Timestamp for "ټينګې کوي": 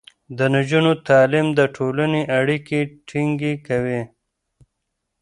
3.07-4.01